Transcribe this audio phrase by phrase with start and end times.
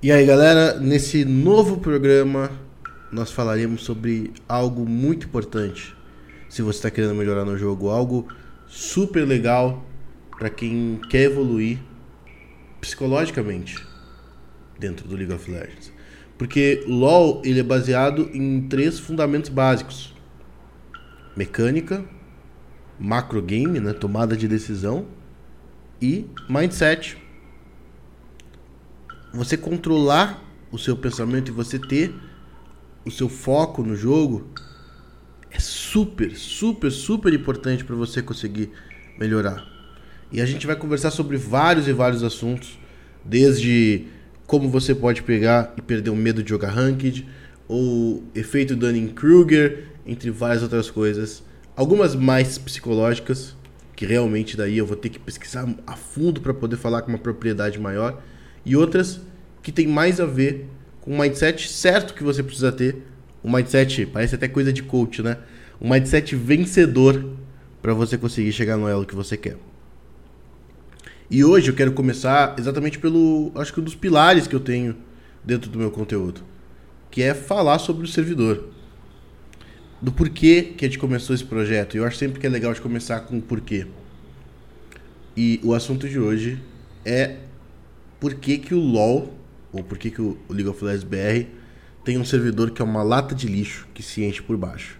[0.00, 2.52] E aí, galera, nesse novo programa
[3.10, 5.92] nós falaremos sobre algo muito importante.
[6.48, 8.28] Se você está querendo melhorar no jogo, algo
[8.68, 9.84] super legal
[10.38, 11.80] para quem quer evoluir
[12.80, 13.84] psicologicamente
[14.78, 15.92] dentro do League of Legends.
[16.38, 20.14] Porque LoL ele é baseado em três fundamentos básicos:
[21.36, 22.04] mecânica,
[23.00, 25.06] macro game, né, tomada de decisão
[26.00, 27.18] e mindset.
[29.32, 30.42] Você controlar
[30.72, 32.14] o seu pensamento e você ter
[33.04, 34.48] o seu foco no jogo
[35.50, 38.70] é super, super, super importante para você conseguir
[39.18, 39.66] melhorar.
[40.30, 42.78] E a gente vai conversar sobre vários e vários assuntos,
[43.24, 44.06] desde
[44.46, 47.26] como você pode pegar e perder o medo de jogar ranked,
[47.66, 51.42] ou efeito Dunning-Kruger, entre várias outras coisas.
[51.76, 53.54] Algumas mais psicológicas,
[53.94, 57.18] que realmente daí eu vou ter que pesquisar a fundo para poder falar com uma
[57.18, 58.22] propriedade maior,
[58.68, 59.18] e outras
[59.62, 60.66] que tem mais a ver
[61.00, 62.98] com o mindset certo que você precisa ter,
[63.42, 65.38] um mindset, parece até coisa de coach, né?
[65.80, 67.32] Um mindset vencedor
[67.80, 69.56] para você conseguir chegar no elo que você quer.
[71.30, 74.94] E hoje eu quero começar exatamente pelo, acho que um dos pilares que eu tenho
[75.42, 76.42] dentro do meu conteúdo,
[77.10, 78.68] que é falar sobre o servidor.
[80.02, 81.94] Do porquê que a gente começou esse projeto.
[81.94, 83.86] E eu acho sempre que é legal de começar com o porquê.
[85.34, 86.60] E o assunto de hoje
[87.02, 87.47] é
[88.20, 89.32] por que, que o LoL,
[89.72, 91.48] ou por que, que o League of Legends BR
[92.04, 94.98] tem um servidor que é uma lata de lixo que se enche por baixo.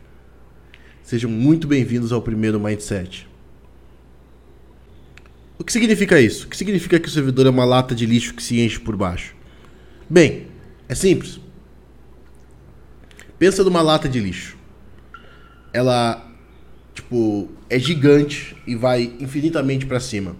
[1.02, 3.27] Sejam muito bem-vindos ao primeiro Mindset.
[5.58, 6.47] O que significa isso?
[6.47, 8.94] O que significa que o servidor é uma lata de lixo que se enche por
[8.94, 9.34] baixo?
[10.08, 10.47] Bem,
[10.88, 11.41] é simples.
[13.38, 14.56] Pensa numa lata de lixo.
[15.72, 16.30] Ela,
[16.94, 20.36] tipo, é gigante e vai infinitamente para cima.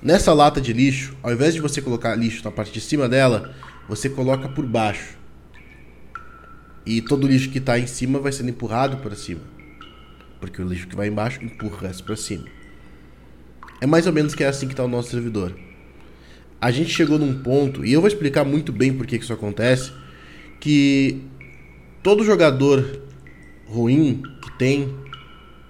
[0.00, 3.52] Nessa lata de lixo, ao invés de você colocar lixo na parte de cima dela,
[3.88, 5.18] você coloca por baixo.
[6.86, 9.40] E todo o lixo que está em cima vai sendo empurrado para cima.
[10.40, 12.44] Porque o lixo que vai embaixo empurra o resto para cima.
[13.80, 15.58] É mais ou menos que é assim que está o nosso servidor.
[16.60, 19.92] A gente chegou num ponto, e eu vou explicar muito bem por que isso acontece,
[20.60, 21.22] que
[22.04, 23.02] todo jogador
[23.66, 24.96] ruim que tem,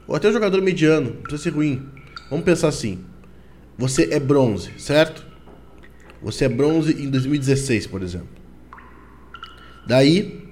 [0.07, 1.89] ou até o jogador mediano, não precisa ser ruim.
[2.29, 3.05] Vamos pensar assim.
[3.79, 5.25] Você é bronze, certo?
[6.21, 8.29] Você é bronze em 2016, por exemplo.
[9.87, 10.49] Daí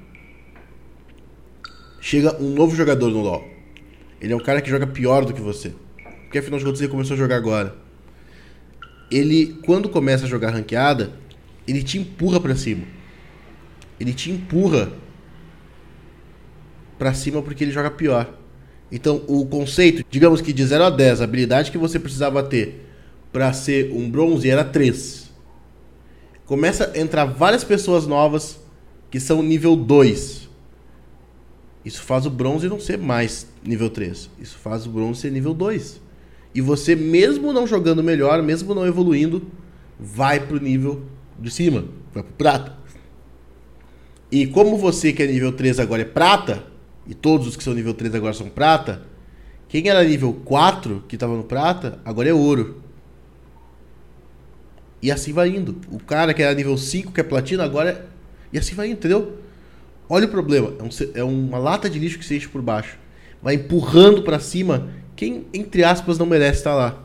[2.00, 3.44] chega um novo jogador no LoL.
[4.20, 5.74] Ele é um cara que joga pior do que você.
[6.22, 7.74] Porque afinal de contas ele começou a jogar agora.
[9.10, 11.10] Ele, quando começa a jogar ranqueada,
[11.66, 12.84] ele te empurra para cima.
[13.98, 14.92] Ele te empurra
[16.96, 18.38] para cima porque ele joga pior.
[18.90, 22.85] Então, o conceito, digamos que de 0 a 10, a habilidade que você precisava ter
[23.36, 25.30] para ser um bronze era 3.
[26.46, 28.58] Começa a entrar várias pessoas novas
[29.10, 30.48] que são nível 2.
[31.84, 34.30] Isso faz o bronze não ser mais nível 3.
[34.40, 36.00] Isso faz o bronze ser nível 2.
[36.54, 39.42] E você, mesmo não jogando melhor, mesmo não evoluindo,
[40.00, 41.02] vai pro nível
[41.38, 42.78] de cima, vai pro prata.
[44.32, 46.64] E como você que é nível 3 agora é prata,
[47.06, 49.02] e todos os que são nível 3 agora são prata,
[49.68, 52.85] quem era nível 4, que estava no prata, agora é ouro.
[55.02, 55.76] E assim vai indo.
[55.90, 58.04] O cara que era nível 5, que é platina, agora é...
[58.52, 59.38] E assim vai indo, entendeu?
[60.08, 60.72] Olha o problema.
[60.78, 62.98] É, um, é uma lata de lixo que se enche por baixo.
[63.42, 67.02] Vai empurrando para cima quem, entre aspas, não merece estar lá.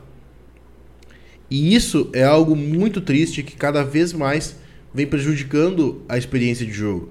[1.50, 4.56] E isso é algo muito triste que cada vez mais
[4.94, 7.10] vem prejudicando a experiência de jogo.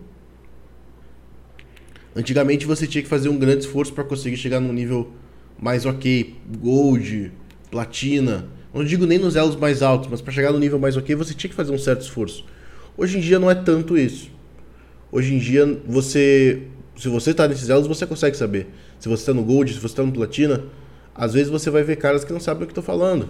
[2.15, 5.11] Antigamente você tinha que fazer um grande esforço para conseguir chegar num nível
[5.59, 7.31] mais ok, gold,
[7.69, 8.47] platina.
[8.73, 11.33] Não digo nem nos elos mais altos, mas para chegar no nível mais ok você
[11.33, 12.45] tinha que fazer um certo esforço.
[12.97, 14.29] Hoje em dia não é tanto isso.
[15.11, 16.63] Hoje em dia você,
[16.97, 18.67] se você está nesses elos você consegue saber.
[18.99, 20.63] Se você está no gold, se você está no platina,
[21.13, 23.29] às vezes você vai ver caras que não sabem o que estou falando.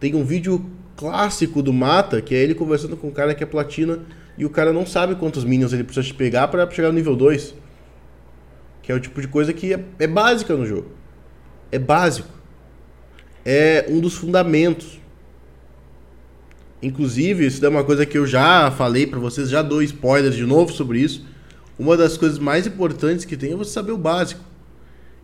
[0.00, 0.64] Tem um vídeo
[0.96, 4.00] clássico do Mata, que é ele conversando com um cara que é platina
[4.38, 7.54] e o cara não sabe quantos minions ele precisa pegar para chegar no nível 2.
[8.82, 10.90] Que é o tipo de coisa que é, é básica no jogo.
[11.70, 12.41] É básico.
[13.44, 15.00] É um dos fundamentos.
[16.82, 20.44] Inclusive, isso é uma coisa que eu já falei para vocês, já dou spoilers de
[20.44, 21.24] novo sobre isso.
[21.78, 24.40] Uma das coisas mais importantes que tem é você saber o básico.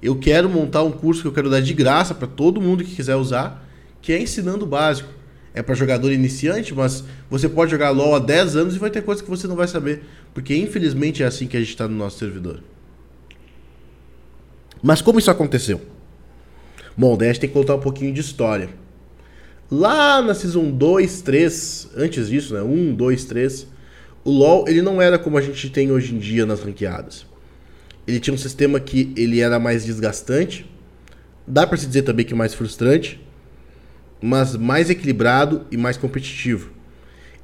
[0.01, 2.95] Eu quero montar um curso que eu quero dar de graça para todo mundo que
[2.95, 3.67] quiser usar,
[4.01, 5.09] que é ensinando o básico.
[5.53, 9.03] É para jogador iniciante, mas você pode jogar LoL há 10 anos e vai ter
[9.03, 11.97] coisa que você não vai saber, porque infelizmente é assim que a gente está no
[11.97, 12.63] nosso servidor.
[14.81, 15.81] Mas como isso aconteceu?
[16.99, 18.71] Bom, daí a gente tem que contar um pouquinho de história.
[19.71, 22.61] Lá na Season 2, 3, antes disso, né?
[22.61, 23.69] 1, 2, 3,
[24.25, 27.25] o LoL ele não era como a gente tem hoje em dia nas ranqueadas.
[28.05, 30.69] Ele tinha um sistema que ele era mais desgastante,
[31.47, 33.25] dá para se dizer também que mais frustrante,
[34.21, 36.73] mas mais equilibrado e mais competitivo.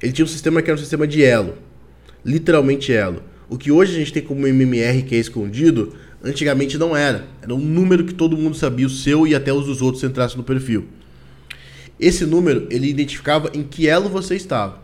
[0.03, 1.57] Ele tinha um sistema que era um sistema de elo,
[2.25, 3.23] literalmente elo.
[3.47, 5.95] O que hoje a gente tem como MMR que é escondido,
[6.25, 7.27] antigamente não era.
[7.41, 10.37] Era um número que todo mundo sabia, o seu e até os dos outros entrassem
[10.37, 10.87] no perfil.
[11.99, 14.79] Esse número, ele identificava em que elo você estava.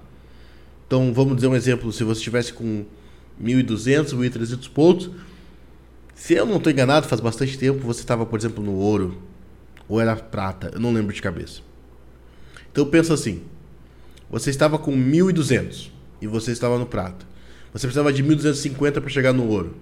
[0.87, 2.85] Então, vamos dizer um exemplo, se você estivesse com
[3.41, 5.09] 1.200, 1.300 pontos,
[6.13, 9.21] se eu não estou enganado, faz bastante tempo, você estava, por exemplo, no ouro,
[9.87, 11.61] ou era prata, eu não lembro de cabeça.
[12.71, 13.41] Então, pensa assim,
[14.29, 15.89] você estava com 1.200
[16.21, 17.25] e você estava no prata.
[17.73, 19.75] Você precisava de 1.250 para chegar no ouro.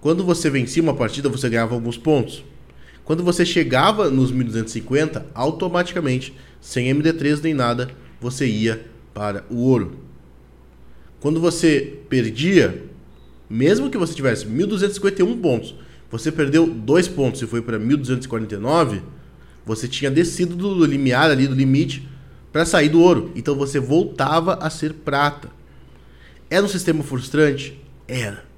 [0.00, 2.42] Quando você vencia uma partida, você ganhava alguns pontos.
[3.04, 9.98] Quando você chegava nos 1250, automaticamente, sem MD3 nem nada, você ia para o ouro.
[11.20, 12.84] Quando você perdia,
[13.48, 15.74] mesmo que você tivesse 1251 pontos,
[16.10, 19.02] você perdeu 2 pontos e foi para 1249,
[19.66, 22.08] você tinha descido do limiar ali do limite
[22.50, 23.32] para sair do ouro.
[23.36, 25.50] Então você voltava a ser prata.
[26.48, 27.78] Era um sistema frustrante?
[28.08, 28.49] Era.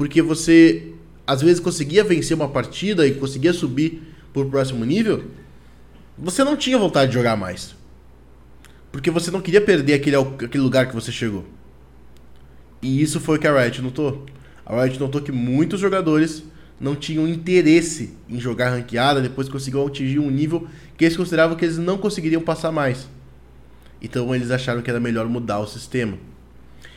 [0.00, 0.94] Porque você
[1.26, 4.00] às vezes conseguia vencer uma partida e conseguia subir
[4.32, 5.24] para o próximo nível,
[6.16, 7.76] você não tinha vontade de jogar mais.
[8.90, 11.44] Porque você não queria perder aquele, aquele lugar que você chegou.
[12.80, 14.24] E isso foi o que a Riot notou.
[14.64, 16.44] A Riot notou que muitos jogadores
[16.80, 20.66] não tinham interesse em jogar ranqueada depois conseguiam atingir um nível
[20.96, 23.06] que eles consideravam que eles não conseguiriam passar mais.
[24.00, 26.16] Então eles acharam que era melhor mudar o sistema.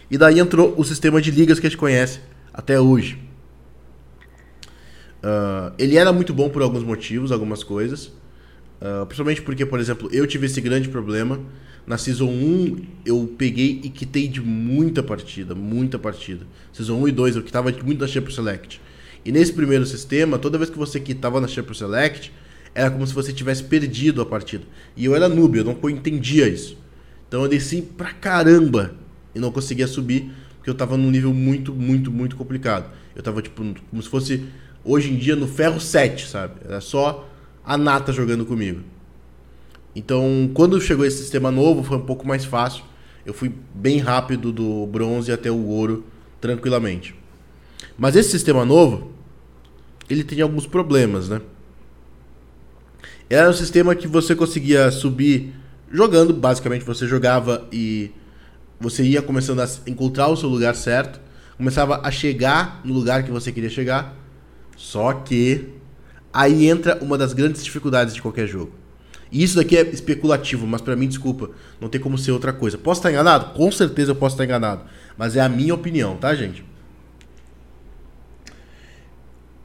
[0.09, 3.17] E daí entrou o sistema de ligas que a gente conhece até hoje.
[5.23, 8.07] Uh, ele era muito bom por alguns motivos, algumas coisas.
[8.81, 11.39] Uh, principalmente porque, por exemplo, eu tive esse grande problema.
[11.87, 16.45] Na Season 1, eu peguei e quitei de muita partida, muita partida.
[16.71, 18.81] Season 1 e 2, eu quitava muito na Shaper Select.
[19.25, 22.31] E nesse primeiro sistema, toda vez que você quitava na Shaper Select,
[22.75, 24.63] era como se você tivesse perdido a partida.
[24.95, 26.77] E eu era noob, eu não entendia isso.
[27.27, 28.95] Então eu desci pra caramba
[29.33, 30.31] e não conseguia subir,
[30.63, 32.89] porque eu tava num nível muito, muito, muito complicado.
[33.13, 34.45] Eu tava tipo, como se fosse
[34.81, 36.53] hoje em dia no ferro 7, sabe?
[36.63, 37.29] Era só
[37.65, 38.79] a nata jogando comigo.
[39.93, 42.85] Então, quando chegou esse sistema novo, foi um pouco mais fácil.
[43.25, 46.05] Eu fui bem rápido do bronze até o ouro,
[46.39, 47.13] tranquilamente.
[47.97, 49.11] Mas esse sistema novo,
[50.09, 51.41] ele tem alguns problemas, né?
[53.29, 55.53] Era um sistema que você conseguia subir
[55.91, 58.11] jogando, basicamente você jogava e
[58.83, 61.19] você ia começando a encontrar o seu lugar certo,
[61.57, 64.15] começava a chegar no lugar que você queria chegar
[64.75, 65.69] só que
[66.31, 68.71] aí entra uma das grandes dificuldades de qualquer jogo.
[69.31, 71.49] E isso daqui é especulativo, mas para mim, desculpa,
[71.81, 72.77] não tem como ser outra coisa.
[72.77, 73.53] Posso estar enganado?
[73.53, 74.83] Com certeza eu posso estar enganado.
[75.17, 76.63] Mas é a minha opinião, tá, gente?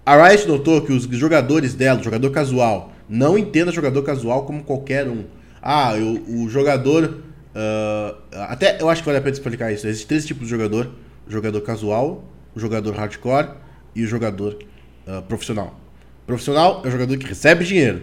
[0.06, 5.06] A Riot notou que os jogadores dela, jogador casual, não entenda jogador casual como qualquer
[5.06, 5.24] um.
[5.60, 7.24] Ah, eu, o jogador.
[7.54, 9.86] Uh, até eu acho que vale a pena explicar isso.
[9.86, 10.90] Existem três tipos de jogador:
[11.26, 12.24] o jogador casual,
[12.54, 13.50] o jogador hardcore
[13.94, 14.58] e o jogador
[15.06, 15.78] uh, profissional.
[16.26, 18.02] Profissional é o jogador que recebe dinheiro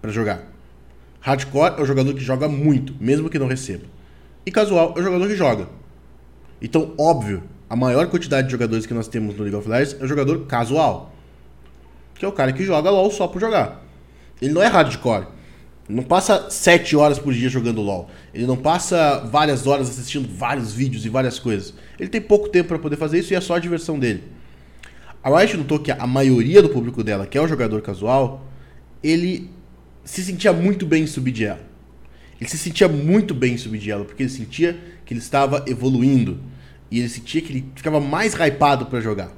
[0.00, 0.42] para jogar.
[1.20, 3.84] Hardcore é o jogador que joga muito, mesmo que não receba.
[4.44, 5.68] E casual é o jogador que joga.
[6.62, 10.04] Então, óbvio, a maior quantidade de jogadores que nós temos no League of Legends é
[10.04, 11.12] o jogador casual.
[12.14, 13.82] Que é o cara que joga LoL só por jogar.
[14.40, 15.26] Ele não é hardcore.
[15.88, 18.10] Não passa 7 horas por dia jogando LoL.
[18.34, 21.74] Ele não passa várias horas assistindo vários vídeos e várias coisas.
[21.98, 24.24] Ele tem pouco tempo para poder fazer isso e é só a diversão dele.
[25.22, 28.48] A Riot notou que a maioria do público dela, que é o jogador casual,
[29.02, 29.50] ele
[30.04, 31.60] se sentia muito bem em subir de ela.
[32.40, 35.64] Ele se sentia muito bem em subir de ela, porque ele sentia que ele estava
[35.66, 36.40] evoluindo.
[36.90, 39.32] E ele sentia que ele ficava mais hypado para jogar.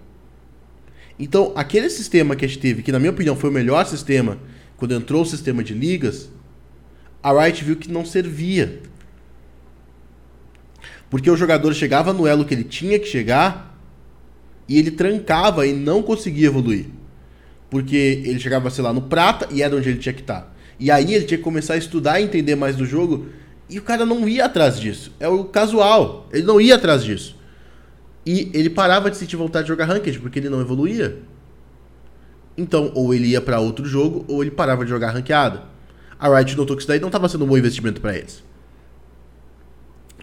[1.19, 4.39] Então, aquele sistema que a gente teve, que na minha opinião foi o melhor sistema,
[4.77, 6.31] quando entrou o sistema de ligas,
[7.23, 8.81] a Riot viu que não servia.
[11.11, 13.79] Porque o jogador chegava no elo que ele tinha que chegar
[14.69, 16.87] e ele trancava e não conseguia evoluir.
[17.71, 20.55] Porque ele chegava, sei lá, no prata e era onde ele tinha que estar.
[20.79, 23.27] E aí ele tinha que começar a estudar e entender mais do jogo.
[23.69, 25.13] E o cara não ia atrás disso.
[25.19, 26.29] É o casual.
[26.33, 27.37] Ele não ia atrás disso.
[28.25, 31.19] E ele parava de sentir vontade de jogar Ranked porque ele não evoluía.
[32.57, 35.63] Então, ou ele ia para outro jogo, ou ele parava de jogar ranqueada.
[36.19, 38.43] A Riot notou que isso daí não estava sendo um bom investimento para eles.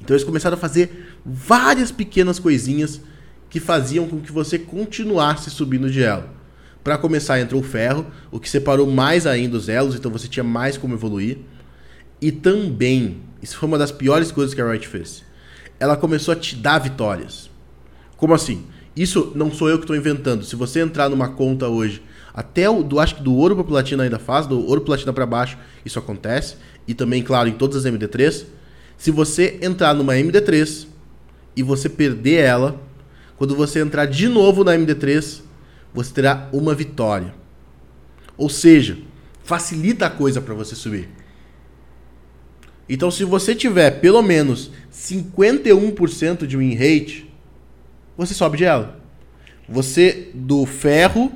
[0.01, 3.01] Então eles começaram a fazer várias pequenas coisinhas
[3.49, 6.29] que faziam com que você continuasse subindo de elo.
[6.83, 10.43] Para começar, entrou o ferro, o que separou mais ainda os elos, então você tinha
[10.43, 11.39] mais como evoluir.
[12.21, 15.23] E também, isso foi uma das piores coisas que a Riot fez.
[15.79, 17.49] Ela começou a te dar vitórias.
[18.17, 18.65] Como assim?
[18.95, 20.45] Isso não sou eu que estou inventando.
[20.45, 22.03] Se você entrar numa conta hoje,
[22.35, 25.25] até o do acho que do ouro para platina ainda faz, do ouro platina para
[25.25, 28.45] baixo, isso acontece, e também, claro, em todas as MD3.
[28.97, 30.85] Se você entrar numa MD3
[31.55, 32.81] e você perder ela,
[33.37, 35.41] quando você entrar de novo na MD3,
[35.93, 37.33] você terá uma vitória.
[38.37, 38.97] Ou seja,
[39.43, 41.09] facilita a coisa para você subir.
[42.87, 47.33] Então, se você tiver pelo menos 51% de win rate,
[48.17, 48.99] você sobe de ela.
[49.67, 51.31] Você do ferro.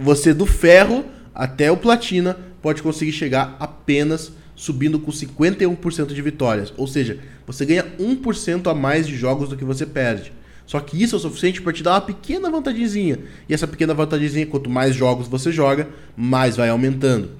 [0.00, 1.04] Você do ferro
[1.34, 6.72] até o platina pode conseguir chegar apenas subindo com 51% de vitórias.
[6.76, 10.32] Ou seja, você ganha 1% a mais de jogos do que você perde.
[10.66, 13.18] Só que isso é o suficiente para te dar uma pequena vantagemzinha.
[13.48, 17.30] E essa pequena vantagemzinha, quanto mais jogos você joga, mais vai aumentando.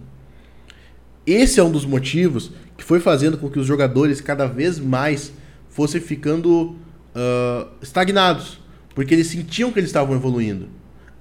[1.26, 5.32] Esse é um dos motivos que foi fazendo com que os jogadores cada vez mais
[5.68, 6.74] fossem ficando
[7.14, 8.58] uh, estagnados.
[8.94, 10.68] Porque eles sentiam que eles estavam evoluindo.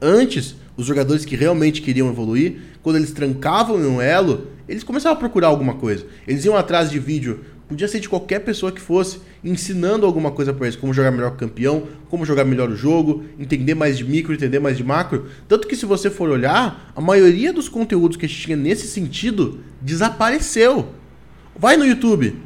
[0.01, 5.17] Antes, os jogadores que realmente queriam evoluir, quando eles trancavam em um elo, eles começavam
[5.17, 6.05] a procurar alguma coisa.
[6.27, 10.51] Eles iam atrás de vídeo Podia ser de qualquer pessoa que fosse, ensinando alguma coisa
[10.51, 14.33] para eles, como jogar melhor campeão, como jogar melhor o jogo, entender mais de micro,
[14.33, 15.27] entender mais de macro.
[15.47, 18.87] Tanto que se você for olhar, a maioria dos conteúdos que a gente tinha nesse
[18.87, 20.89] sentido desapareceu.
[21.55, 22.37] Vai no YouTube.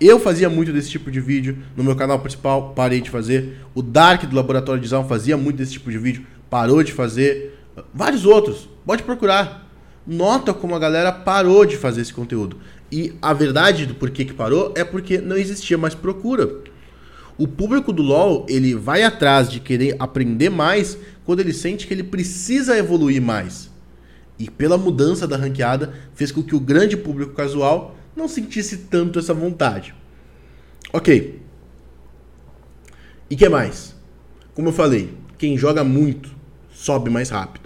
[0.00, 3.58] Eu fazia muito desse tipo de vídeo no meu canal principal, parei de fazer.
[3.74, 7.55] O Dark do Laboratório de Zão fazia muito desse tipo de vídeo, parou de fazer.
[7.92, 9.66] Vários outros, pode procurar.
[10.06, 12.58] Nota como a galera parou de fazer esse conteúdo.
[12.90, 16.62] E a verdade do porquê que parou é porque não existia mais procura.
[17.36, 21.92] O público do LoL, ele vai atrás de querer aprender mais quando ele sente que
[21.92, 23.70] ele precisa evoluir mais.
[24.38, 29.18] E pela mudança da ranqueada, fez com que o grande público casual não sentisse tanto
[29.18, 29.94] essa vontade.
[30.92, 31.42] Ok.
[33.28, 33.94] E que mais?
[34.54, 36.34] Como eu falei, quem joga muito
[36.72, 37.65] sobe mais rápido.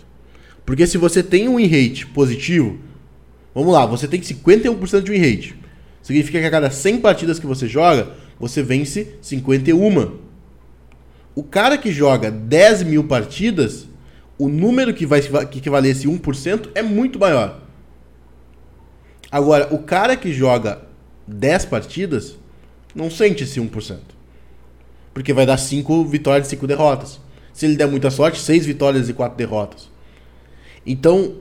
[0.65, 2.79] Porque se você tem um win rate positivo,
[3.55, 5.57] Vamos lá, você tem 51% de win rate.
[6.03, 10.19] Significa que a cada 100 partidas que você joga, você vence 51.
[11.35, 13.89] O cara que joga 10 mil partidas,
[14.39, 17.61] o número que vai que equivaler esse 1% é muito maior.
[19.31, 20.83] Agora, o cara que joga
[21.27, 22.37] 10 partidas,
[22.95, 23.99] não sente esse 1%.
[25.13, 27.21] Porque vai dar 5 vitórias e 5 derrotas.
[27.53, 29.90] Se ele der muita sorte, 6 vitórias e 4 derrotas.
[30.91, 31.35] Então,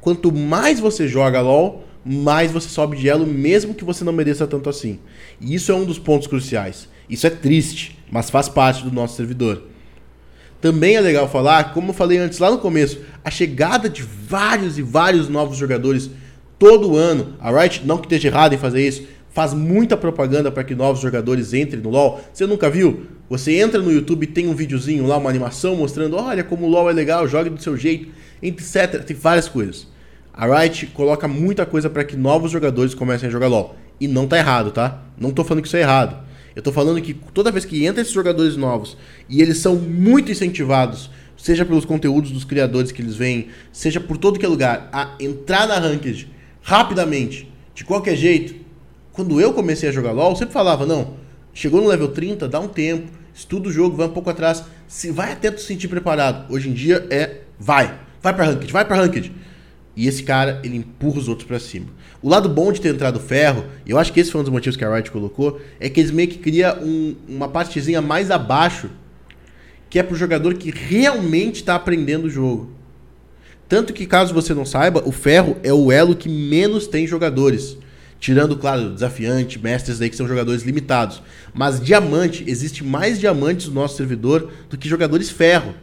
[0.00, 4.46] quanto mais você joga LoL, mais você sobe de elo, mesmo que você não mereça
[4.46, 5.00] tanto assim.
[5.40, 6.88] E isso é um dos pontos cruciais.
[7.10, 9.64] Isso é triste, mas faz parte do nosso servidor.
[10.60, 14.78] Também é legal falar, como eu falei antes lá no começo, a chegada de vários
[14.78, 16.08] e vários novos jogadores
[16.60, 17.34] todo ano.
[17.40, 21.02] A Riot, não que esteja errado em fazer isso, faz muita propaganda para que novos
[21.02, 22.20] jogadores entrem no LoL.
[22.32, 23.02] Você nunca viu?
[23.28, 26.70] Você entra no YouTube e tem um videozinho lá, uma animação mostrando, olha como o
[26.70, 28.08] LoL é legal, jogue do seu jeito,
[28.42, 29.02] etc.
[29.04, 29.86] Tem várias coisas.
[30.32, 33.76] A Riot coloca muita coisa para que novos jogadores comecem a jogar LoL.
[33.98, 35.02] E não tá errado, tá?
[35.18, 36.26] Não tô falando que isso é errado.
[36.54, 38.96] Eu tô falando que toda vez que entra esses jogadores novos
[39.28, 44.16] e eles são muito incentivados, seja pelos conteúdos dos criadores que eles vêm, seja por
[44.16, 46.30] todo que é lugar, a entrar na Ranked
[46.62, 48.54] rapidamente, de qualquer jeito.
[49.12, 51.14] Quando eu comecei a jogar LoL, eu sempre falava, não,
[51.52, 55.10] chegou no level 30, dá um tempo, estuda o jogo, vai um pouco atrás, se
[55.10, 56.50] vai até tu se sentir preparado.
[56.52, 59.32] Hoje em dia é vai, vai para Ranked, vai para Ranked.
[59.96, 61.86] E esse cara, ele empurra os outros para cima.
[62.22, 64.52] O lado bom de ter entrado ferro, e eu acho que esse foi um dos
[64.52, 68.30] motivos que a Riot colocou, é que eles meio que cria um, uma partezinha mais
[68.30, 68.90] abaixo,
[69.88, 72.70] que é pro jogador que realmente está aprendendo o jogo.
[73.68, 77.78] Tanto que, caso você não saiba, o ferro é o elo que menos tem jogadores.
[78.20, 81.22] Tirando, claro, desafiante, mestres aí que são jogadores limitados.
[81.52, 85.74] Mas diamante, existe mais diamantes no nosso servidor do que jogadores ferro.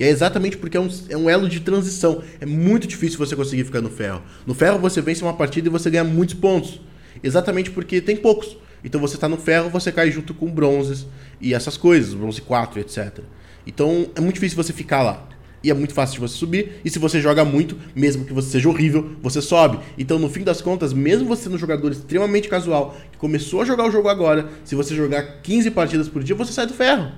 [0.00, 2.22] E é exatamente porque é um, é um elo de transição.
[2.40, 4.22] É muito difícil você conseguir ficar no ferro.
[4.46, 6.80] No ferro você vence uma partida e você ganha muitos pontos.
[7.22, 8.56] Exatamente porque tem poucos.
[8.82, 11.06] Então você está no ferro, você cai junto com bronzes
[11.38, 13.18] e essas coisas, bronze 4, etc.
[13.66, 15.28] Então é muito difícil você ficar lá.
[15.62, 16.80] E é muito fácil de você subir.
[16.82, 19.80] E se você joga muito, mesmo que você seja horrível, você sobe.
[19.98, 23.66] Então, no fim das contas, mesmo você sendo um jogador extremamente casual, que começou a
[23.66, 27.12] jogar o jogo agora, se você jogar 15 partidas por dia, você sai do ferro.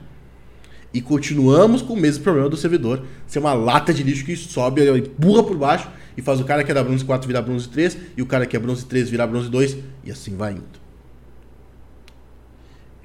[0.92, 3.04] E continuamos com o mesmo problema do servidor.
[3.26, 6.70] Ser uma lata de lixo que sobe, empurra por baixo e faz o cara que
[6.70, 9.26] é da bronze 4 virar bronze 3 e o cara que é bronze 3 virar
[9.26, 10.82] bronze 2 e assim vai indo.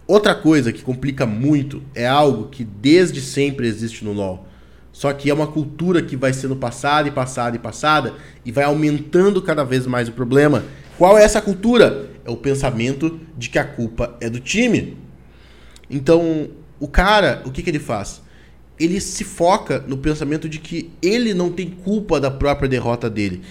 [0.05, 4.47] Outra coisa que complica muito é algo que desde sempre existe no LoL.
[4.91, 8.63] Só que é uma cultura que vai sendo passada e passada e passada e vai
[8.63, 10.63] aumentando cada vez mais o problema,
[10.97, 12.09] Qual é essa cultura?
[12.25, 14.97] É o pensamento de que a culpa é do time.
[15.87, 18.21] Então, o cara, o que, que ele faz?
[18.79, 23.41] Ele se foca no pensamento de que ele não tem culpa da própria derrota dele.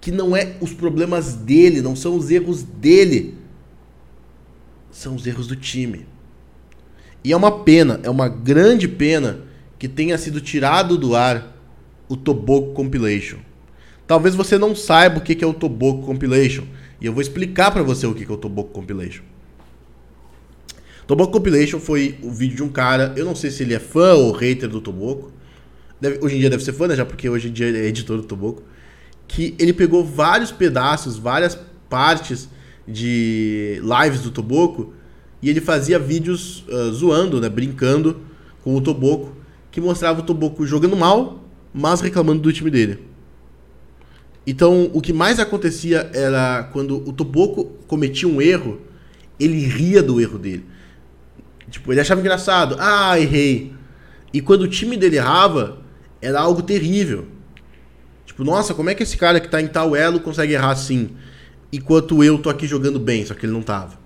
[0.00, 3.34] Que não é os problemas dele, não são os erros dele.
[4.90, 6.06] São os erros do time.
[7.22, 9.40] E é uma pena, é uma grande pena
[9.78, 11.56] que tenha sido tirado do ar
[12.06, 13.38] o Toboco Compilation.
[14.06, 16.64] Talvez você não saiba o que é o Toboco Compilation.
[17.00, 19.22] E eu vou explicar para você o que é o Toboco Compilation.
[21.06, 24.14] Toboco Compilation foi o vídeo de um cara, eu não sei se ele é fã
[24.14, 25.32] ou hater do Toboco.
[26.00, 26.96] Deve, hoje em dia deve ser fã, né?
[26.96, 28.62] Já porque hoje em dia ele é editor do Toboco.
[29.28, 31.58] Que ele pegou vários pedaços, várias
[31.88, 32.48] partes
[32.86, 34.92] de lives do Toboco
[35.42, 37.48] e ele fazia vídeos uh, zoando, né?
[37.48, 38.20] Brincando
[38.62, 39.36] com o Toboco,
[39.70, 42.98] que mostrava o Toboco jogando mal, mas reclamando do time dele.
[44.46, 48.80] Então, o que mais acontecia era quando o Toboco cometia um erro,
[49.38, 50.64] ele ria do erro dele.
[51.70, 52.76] Tipo, ele achava engraçado.
[52.78, 53.72] Ah, errei.
[54.32, 55.78] E quando o time dele errava,
[56.20, 57.26] era algo terrível.
[58.26, 61.10] Tipo, nossa, como é que esse cara que tá em tal elo consegue errar assim?
[61.72, 63.98] Enquanto eu tô aqui jogando bem, só que ele não tava.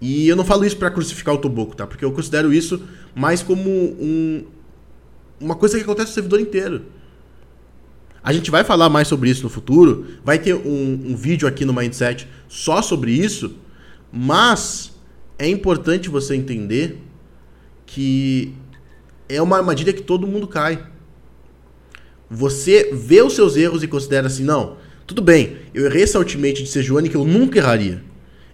[0.00, 1.86] E eu não falo isso para crucificar o Toboco, tá?
[1.86, 2.82] Porque eu considero isso
[3.14, 4.44] mais como um,
[5.38, 6.82] uma coisa que acontece no servidor inteiro.
[8.22, 10.06] A gente vai falar mais sobre isso no futuro.
[10.24, 13.56] Vai ter um, um vídeo aqui no Mindset só sobre isso.
[14.12, 14.89] Mas
[15.40, 16.98] é importante você entender
[17.86, 18.52] que
[19.26, 20.86] é uma armadilha que todo mundo cai.
[22.28, 26.62] Você vê os seus erros e considera assim, não, tudo bem, eu errei essa ultimate
[26.62, 28.04] de Sejuani que eu nunca erraria.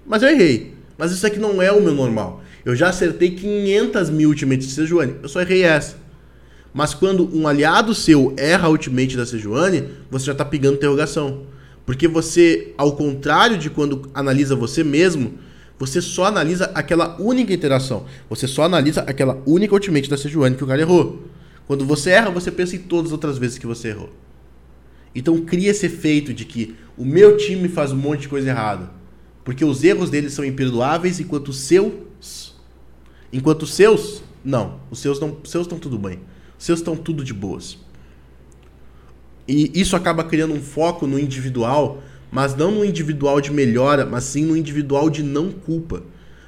[0.07, 0.75] Mas eu errei.
[0.97, 2.41] Mas isso aqui não é o meu normal.
[2.65, 5.97] Eu já acertei 500 mil ultimates de Sejuani, eu só errei essa.
[6.73, 11.47] Mas quando um aliado seu erra a ultimate da Sejuani, você já está pegando interrogação.
[11.85, 15.35] Porque você, ao contrário de quando analisa você mesmo,
[15.79, 18.07] você só analisa aquela única interação.
[18.31, 21.25] Você só analisa aquela única ultimate da Sejuani que o cara errou.
[21.67, 24.11] Quando você erra, você pensa em todas as outras vezes que você errou.
[25.15, 28.91] Então cria esse efeito de que o meu time faz um monte de coisa errada.
[29.45, 32.55] Porque os erros deles são imperdoáveis, enquanto os seus.
[33.33, 34.23] Enquanto os seus.
[34.45, 34.81] Não.
[34.91, 36.21] Os seus, não, os seus estão tudo bem.
[36.59, 37.79] Seus estão tudo de boas.
[39.47, 42.03] E isso acaba criando um foco no individual,
[42.37, 46.03] mas não no individual de melhora, mas sim no individual de não culpa.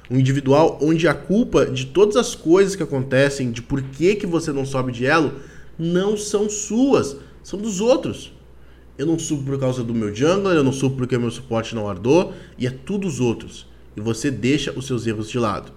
[0.07, 4.27] Um individual onde a culpa de todas as coisas que acontecem, de por que, que
[4.27, 5.33] você não sobe de elo,
[5.79, 8.31] não são suas, são dos outros.
[8.99, 11.89] Eu não subo por causa do meu jungler, eu não subo porque meu suporte não
[11.89, 13.65] ardou, e é tudo os outros.
[13.97, 15.71] E você deixa os seus erros de lado.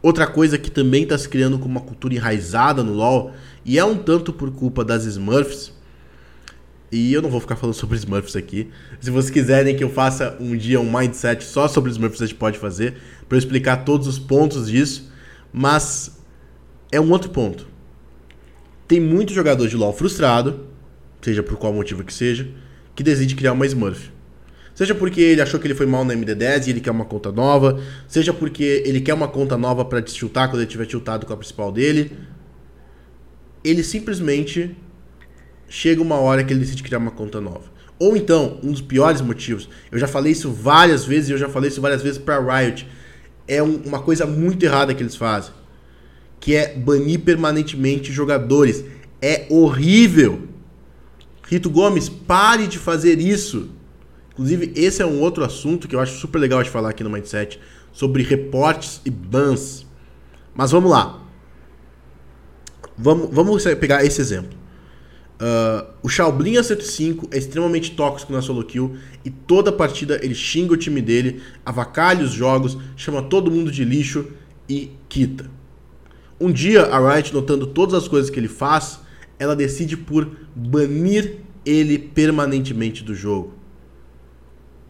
[0.00, 3.32] Outra coisa que também está se criando como uma cultura enraizada no LoL,
[3.66, 5.75] e é um tanto por culpa das Smurfs,
[6.90, 8.70] e eu não vou ficar falando sobre Smurfs aqui.
[9.00, 12.36] Se vocês quiserem que eu faça um dia um mindset só sobre Smurfs, a gente
[12.36, 12.94] pode fazer,
[13.28, 15.10] para eu explicar todos os pontos disso,
[15.52, 16.18] mas
[16.92, 17.66] é um outro ponto.
[18.86, 20.66] Tem muito jogador de LoL frustrado,
[21.20, 22.48] seja por qual motivo que seja,
[22.94, 24.12] que decide criar uma Smurf.
[24.76, 27.32] Seja porque ele achou que ele foi mal no MD10 e ele quer uma conta
[27.32, 31.32] nova, seja porque ele quer uma conta nova para tiltar quando ele tiver tiltado com
[31.32, 32.12] a principal dele.
[33.64, 34.76] Ele simplesmente
[35.68, 37.76] chega uma hora que ele decide criar uma conta nova.
[37.98, 41.48] Ou então, um dos piores motivos, eu já falei isso várias vezes e eu já
[41.48, 42.86] falei isso várias vezes para Riot,
[43.48, 45.52] é um, uma coisa muito errada que eles fazem,
[46.38, 48.84] que é banir permanentemente jogadores.
[49.22, 50.42] É horrível.
[51.48, 53.70] Rito Gomes, pare de fazer isso.
[54.32, 57.08] Inclusive, esse é um outro assunto que eu acho super legal de falar aqui no
[57.08, 57.58] Mindset,
[57.92, 59.86] sobre reportes e bans.
[60.54, 61.22] Mas vamos lá.
[62.98, 64.65] Vamos, vamos pegar esse exemplo.
[65.36, 70.34] Uh, o Shaoblin a 105 é extremamente tóxico na solo kill e toda partida ele
[70.34, 74.28] xinga o time dele, avacalha os jogos, chama todo mundo de lixo
[74.66, 75.50] e quita.
[76.40, 79.00] Um dia a Riot, notando todas as coisas que ele faz,
[79.38, 83.54] ela decide por banir ele permanentemente do jogo.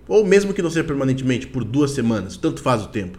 [0.06, 3.18] Ou mesmo que não seja permanentemente, por duas semanas, tanto faz o tempo.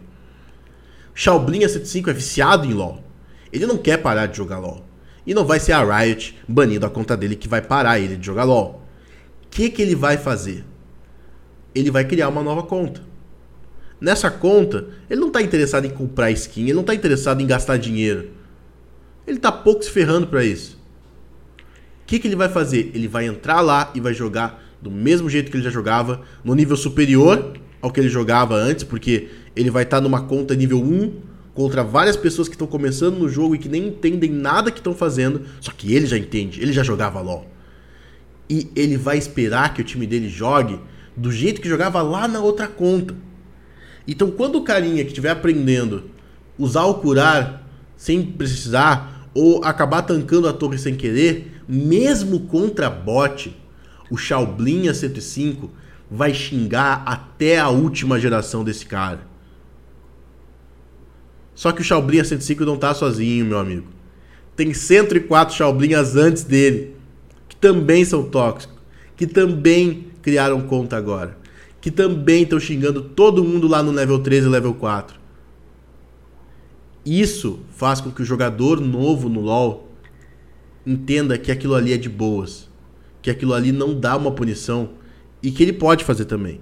[1.13, 3.03] Shaoblin A75 é viciado em LoL.
[3.51, 4.86] Ele não quer parar de jogar LoL.
[5.27, 8.25] E não vai ser a Riot banindo a conta dele que vai parar ele de
[8.25, 8.81] jogar LoL.
[9.43, 10.63] O que, que ele vai fazer?
[11.75, 13.01] Ele vai criar uma nova conta.
[13.99, 17.77] Nessa conta, ele não está interessado em comprar skin, ele não está interessado em gastar
[17.77, 18.29] dinheiro.
[19.27, 20.77] Ele está pouco se ferrando para isso.
[22.03, 22.91] O que, que ele vai fazer?
[22.93, 26.55] Ele vai entrar lá e vai jogar do mesmo jeito que ele já jogava, no
[26.55, 30.81] nível superior ao que ele jogava antes, porque ele vai estar tá numa conta nível
[30.81, 31.13] 1
[31.57, 34.93] contra várias pessoas que estão começando no jogo e que nem entendem nada que estão
[34.93, 37.47] fazendo, só que ele já entende, ele já jogava LoL.
[38.47, 40.79] E ele vai esperar que o time dele jogue
[41.15, 43.15] do jeito que jogava lá na outra conta.
[44.07, 46.11] Então, quando o carinha que estiver aprendendo
[46.59, 53.51] usar o curar sem precisar ou acabar tancando a torre sem querer, mesmo contra bot,
[54.11, 55.71] o Shaoblin a 105
[56.09, 59.26] vai xingar até a última geração desse cara.
[61.57, 63.87] Só que o Shaoblin a 105 não tá sozinho, meu amigo.
[64.55, 66.95] Tem 104 Shaoblinhas antes dele,
[67.49, 68.77] que também são tóxicos,
[69.15, 71.35] que também criaram conta agora,
[71.81, 75.19] que também estão xingando todo mundo lá no level 13 e level 4.
[77.03, 79.91] Isso faz com que o jogador novo no LoL
[80.85, 82.69] entenda que aquilo ali é de boas,
[83.19, 84.91] que aquilo ali não dá uma punição
[85.41, 86.61] e que ele pode fazer também.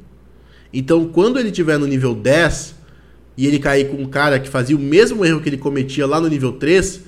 [0.72, 2.85] Então, quando ele tiver no nível 10
[3.38, 6.20] e ele cair com um cara que fazia o mesmo erro que ele cometia lá
[6.22, 7.02] no nível 3,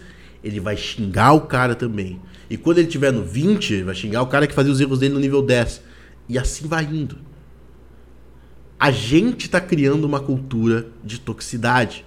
[0.43, 2.19] ele vai xingar o cara também.
[2.49, 4.99] E quando ele tiver no 20, ele vai xingar o cara que fazia os erros
[4.99, 5.81] dele no nível 10.
[6.29, 7.17] E assim vai indo.
[8.79, 12.05] A gente está criando uma cultura de toxicidade.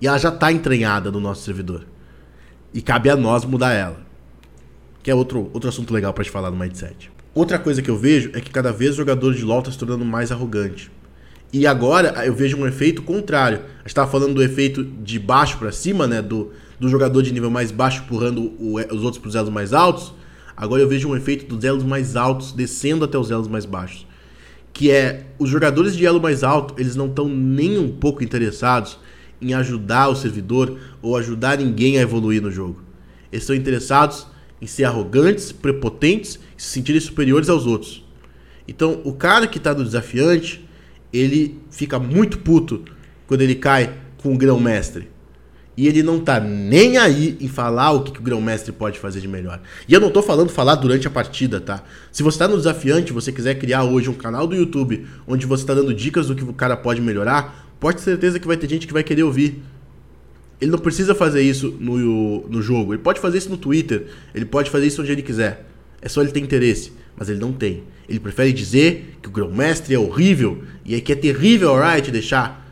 [0.00, 1.86] E ela já está entranhada no nosso servidor.
[2.72, 4.04] E cabe a nós mudar ela.
[5.02, 7.10] Que é outro, outro assunto legal para te falar no Mindset.
[7.34, 9.78] Outra coisa que eu vejo é que cada vez o jogador de LoL está se
[9.78, 10.90] tornando mais arrogante.
[11.54, 13.58] E agora eu vejo um efeito contrário.
[13.58, 16.20] A gente estava falando do efeito de baixo para cima, né?
[16.20, 19.72] Do, do jogador de nível mais baixo empurrando o, os outros para os elos mais
[19.72, 20.12] altos.
[20.56, 24.04] Agora eu vejo um efeito dos elos mais altos descendo até os elos mais baixos.
[24.72, 28.98] Que é os jogadores de elo mais alto, eles não estão nem um pouco interessados
[29.40, 32.82] em ajudar o servidor ou ajudar ninguém a evoluir no jogo.
[33.30, 34.26] Eles estão interessados
[34.60, 38.04] em ser arrogantes, prepotentes se sentirem superiores aos outros.
[38.66, 40.63] Então, o cara que está no desafiante,
[41.14, 42.84] ele fica muito puto
[43.26, 45.08] quando ele cai com o grão-mestre.
[45.76, 49.20] E ele não tá nem aí em falar o que, que o grão-mestre pode fazer
[49.20, 49.60] de melhor.
[49.88, 51.82] E eu não tô falando falar durante a partida, tá?
[52.12, 55.64] Se você tá no desafiante, você quiser criar hoje um canal do YouTube onde você
[55.66, 58.68] tá dando dicas do que o cara pode melhorar, pode ter certeza que vai ter
[58.68, 59.62] gente que vai querer ouvir.
[60.60, 62.94] Ele não precisa fazer isso no, no jogo.
[62.94, 64.06] Ele pode fazer isso no Twitter.
[64.32, 65.66] Ele pode fazer isso onde ele quiser.
[66.00, 66.92] É só ele ter interesse.
[67.16, 67.84] Mas ele não tem.
[68.08, 70.62] Ele prefere dizer que o grão-mestre é horrível.
[70.84, 72.64] E é que é terrível, alright, deixar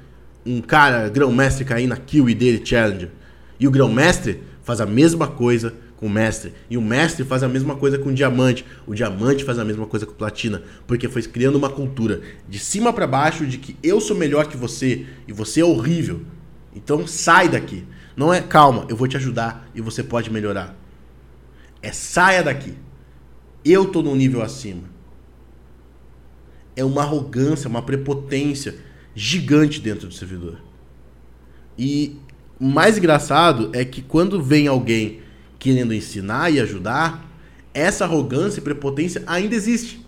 [0.45, 3.11] um cara grão-mestre cair na kill dele, challenger.
[3.59, 6.53] E o grão-mestre faz a mesma coisa com o mestre.
[6.69, 8.65] E o mestre faz a mesma coisa com o diamante.
[8.87, 10.63] O diamante faz a mesma coisa com platina.
[10.87, 14.57] Porque foi criando uma cultura de cima para baixo de que eu sou melhor que
[14.57, 16.23] você e você é horrível.
[16.75, 17.85] Então sai daqui.
[18.17, 20.77] Não é calma, eu vou te ajudar e você pode melhorar.
[21.81, 22.75] É saia daqui.
[23.65, 24.83] Eu tô num nível acima.
[26.75, 28.77] É uma arrogância, uma prepotência
[29.15, 30.59] gigante dentro do servidor.
[31.79, 32.17] E
[32.59, 35.21] o mais engraçado é que quando vem alguém
[35.59, 37.29] querendo ensinar e ajudar,
[37.75, 40.05] essa arrogância e prepotência ainda existe.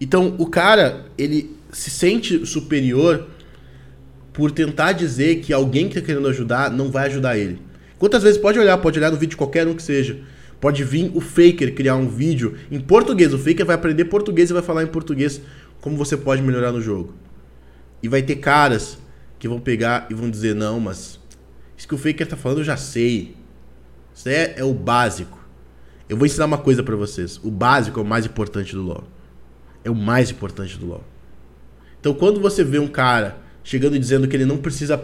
[0.00, 3.28] Então o cara, ele se sente superior
[4.32, 7.60] por tentar dizer que alguém que está querendo ajudar não vai ajudar ele.
[7.98, 10.18] Quantas vezes pode olhar, pode olhar no vídeo de qualquer um que seja.
[10.62, 13.34] Pode vir o faker criar um vídeo em português.
[13.34, 15.40] O faker vai aprender português e vai falar em português
[15.80, 17.14] como você pode melhorar no jogo.
[18.00, 18.96] E vai ter caras
[19.40, 21.18] que vão pegar e vão dizer: não, mas
[21.76, 23.34] isso que o Faker tá falando eu já sei.
[24.14, 25.36] Isso é, é o básico.
[26.08, 27.40] Eu vou ensinar uma coisa para vocês.
[27.42, 29.02] O básico é o mais importante do LoL.
[29.82, 31.02] É o mais importante do LoL.
[31.98, 34.96] Então quando você vê um cara chegando e dizendo que ele não precisa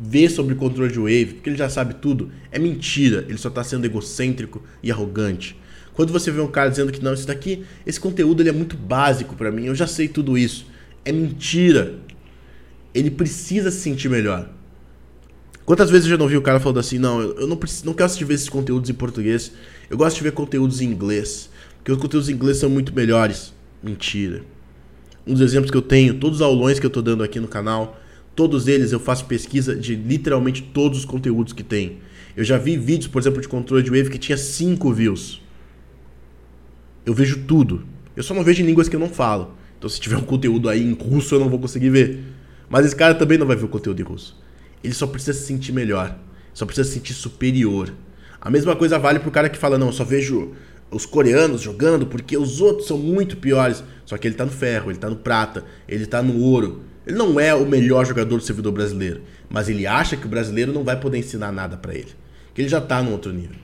[0.00, 3.24] ver sobre controle de wave, porque ele já sabe tudo, é mentira.
[3.28, 5.56] Ele só tá sendo egocêntrico e arrogante.
[5.92, 8.76] Quando você vê um cara dizendo que não, isso daqui, esse conteúdo ele é muito
[8.76, 10.66] básico para mim, eu já sei tudo isso.
[11.04, 11.98] É mentira
[12.94, 14.48] ele precisa se sentir melhor.
[15.64, 17.94] Quantas vezes eu já não vi o cara falando assim, não, eu não, preciso, não
[17.94, 19.52] quero assistir ver esses conteúdos em português,
[19.88, 23.54] eu gosto de ver conteúdos em inglês, porque os conteúdos em inglês são muito melhores.
[23.82, 24.42] Mentira.
[25.26, 27.46] Um dos exemplos que eu tenho, todos os aulões que eu tô dando aqui no
[27.46, 28.00] canal,
[28.34, 31.98] todos eles eu faço pesquisa de literalmente todos os conteúdos que tem.
[32.36, 35.42] Eu já vi vídeos, por exemplo, de controle de wave que tinha 5 views.
[37.04, 37.84] Eu vejo tudo.
[38.16, 39.54] Eu só não vejo em línguas que eu não falo.
[39.78, 42.20] Então se tiver um conteúdo aí em russo eu não vou conseguir ver.
[42.68, 44.38] Mas esse cara também não vai ver o conteúdo em russo.
[44.82, 46.16] Ele só precisa se sentir melhor.
[46.54, 47.92] Só precisa se sentir superior.
[48.40, 50.52] A mesma coisa vale pro cara que fala, não, eu só vejo
[50.90, 53.82] os coreanos jogando porque os outros são muito piores.
[54.04, 56.82] Só que ele tá no ferro, ele tá no prata, ele tá no ouro.
[57.10, 59.22] Ele não é o melhor jogador do servidor brasileiro.
[59.48, 62.12] Mas ele acha que o brasileiro não vai poder ensinar nada para ele.
[62.54, 63.56] Que ele já tá no outro nível.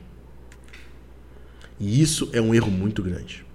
[1.78, 3.46] E isso é um erro muito grande.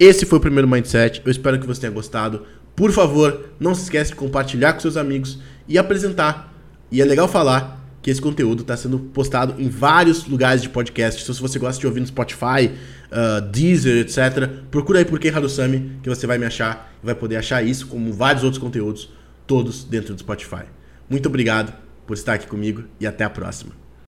[0.00, 1.20] Esse foi o primeiro mindset.
[1.22, 2.46] Eu espero que você tenha gostado.
[2.74, 6.52] Por favor, não se esqueça de compartilhar com seus amigos e apresentar.
[6.90, 11.22] E é legal falar que esse conteúdo está sendo postado em vários lugares de podcast.
[11.22, 12.70] Então, se você gosta de ouvir no Spotify,
[13.10, 17.14] uh, Deezer, etc., procura aí por Ken Harusami, que você vai me achar e vai
[17.14, 19.08] poder achar isso, como vários outros conteúdos,
[19.46, 20.64] todos dentro do Spotify.
[21.08, 21.72] Muito obrigado
[22.06, 23.83] por estar aqui comigo e até a próxima.